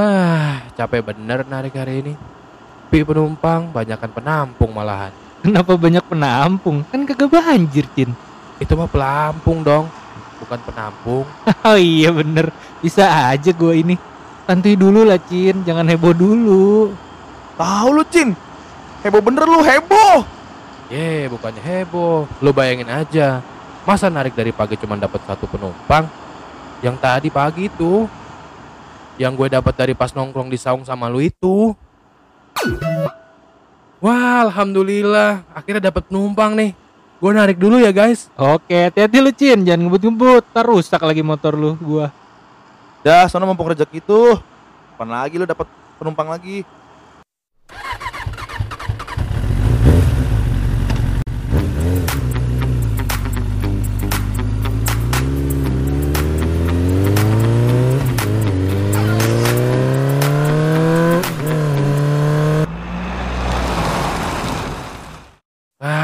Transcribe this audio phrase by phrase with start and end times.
[0.00, 2.14] Ah, capek bener narik hari ini.
[2.90, 5.14] Pi penumpang, banyakan penampung malahan.
[5.44, 6.82] Kenapa banyak penampung?
[6.90, 8.10] Kan kagak banjir, Cin.
[8.58, 9.86] Itu mah pelampung dong,
[10.42, 11.26] bukan penampung.
[11.68, 12.50] Oh iya bener,
[12.80, 13.94] bisa aja gua ini.
[14.48, 15.62] Santuy dulu lah, Cin.
[15.62, 16.90] Jangan heboh dulu.
[17.54, 18.34] Tahu lu, Cin.
[19.06, 20.26] Heboh bener lu, heboh.
[20.90, 22.26] Ye, bukannya heboh.
[22.42, 23.38] Lu bayangin aja,
[23.86, 26.10] masa narik dari pagi cuma dapat satu penumpang?
[26.82, 28.10] Yang tadi pagi itu,
[29.20, 31.76] yang gue dapat dari pas nongkrong di saung sama lu itu.
[34.00, 36.72] Wah, alhamdulillah, akhirnya dapat penumpang nih.
[37.20, 38.32] Gue narik dulu ya guys.
[38.32, 39.60] Oke, hati-hati lu, Cin.
[39.60, 40.56] Jangan ngebut-ngebut.
[40.56, 42.08] Ntar rusak lagi motor lu, gua.
[43.04, 44.40] Dah, sono mumpung rezeki tuh.
[44.96, 45.68] Kapan lagi lu dapat
[46.00, 46.64] penumpang lagi?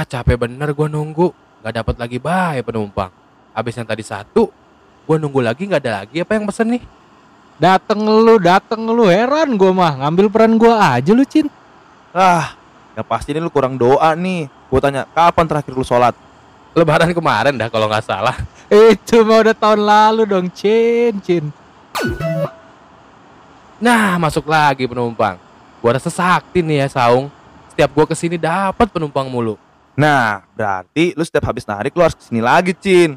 [0.06, 1.34] Capek bener gue nunggu.
[1.62, 3.10] Gak dapat lagi bae penumpang.
[3.50, 4.52] Habis yang tadi satu,
[5.08, 6.82] gue nunggu lagi nggak ada lagi apa yang pesen nih?
[7.56, 9.08] Dateng lu, dateng lu.
[9.08, 9.92] Heran gua mah.
[10.04, 11.48] Ngambil peran gua aja lu, Cin.
[12.12, 12.52] Ah,
[12.92, 14.48] yang pasti ini lu kurang doa nih.
[14.68, 16.12] Gua tanya, kapan terakhir lu sholat?
[16.76, 18.36] Lebaran kemarin dah kalau nggak salah.
[18.92, 21.48] Itu mah udah tahun lalu dong, Cin, Cin.
[23.80, 25.40] Nah, masuk lagi penumpang.
[25.80, 27.32] Gua rasa sakti nih ya saung.
[27.72, 29.56] Setiap gua ke sini dapat penumpang mulu.
[29.96, 33.16] Nah, berarti lu setiap habis narik lu harus ke sini lagi, Cin.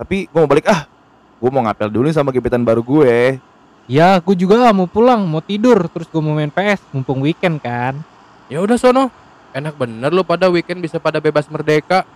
[0.00, 0.88] Tapi gua mau balik ah.
[1.36, 3.36] Gua mau ngapel dulu nih sama gebetan baru gue.
[3.88, 8.00] Ya, aku juga mau pulang, mau tidur, terus gua mau main PS, mumpung weekend kan.
[8.48, 9.12] Ya udah sono.
[9.52, 12.08] Enak bener lu pada weekend bisa pada bebas merdeka.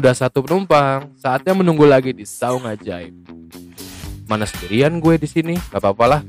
[0.00, 3.12] Sudah satu penumpang, saatnya menunggu lagi di saung ajaib.
[4.24, 6.20] Mana sendirian gue di sini, gak apa-apa lah.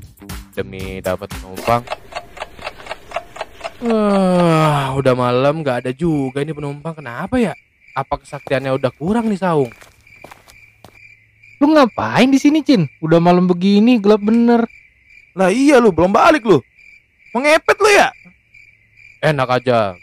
[0.52, 1.80] Demi dapat penumpang.
[3.80, 7.00] Ah, udah malam gak ada juga ini penumpang.
[7.00, 7.56] Kenapa ya?
[7.96, 9.72] Apa kesaktiannya udah kurang nih saung?
[11.56, 12.84] Lu ngapain di sini, Cin?
[13.00, 14.68] Udah malam begini, gelap bener.
[15.32, 16.60] Lah iya lu, belum balik lu.
[17.32, 18.12] Mau ngepet lu ya?
[19.24, 19.96] Enak aja.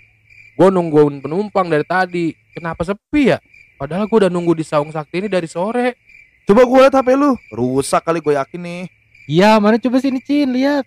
[0.59, 2.36] Gue nungguin penumpang dari tadi.
[2.52, 3.40] Kenapa sepi ya?
[3.80, 5.96] Padahal gue udah nunggu di saung sakti ini dari sore.
[6.44, 7.31] Coba gue liat HP lu.
[7.47, 8.84] Rusak kali gue yakin nih.
[9.31, 10.84] Iya, mana coba sini, Cin, lihat.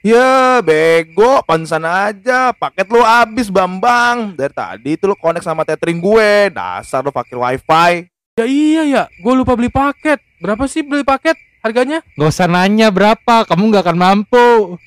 [0.00, 2.56] Ya bego, pansan aja.
[2.56, 4.32] Paket lu habis Bambang.
[4.32, 6.48] Dari tadi itu lu connect sama tethering gue.
[6.48, 7.92] Dasar lu pakai wifi.
[8.40, 10.24] Ya iya ya, gue lupa beli paket.
[10.40, 12.00] Berapa sih beli paket harganya?
[12.16, 14.80] Gak usah nanya berapa, kamu gak akan mampu.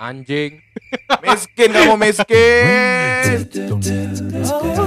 [0.00, 0.64] Anjing.
[1.20, 2.64] Miskin kamu miskin.
[4.48, 4.80] Oh,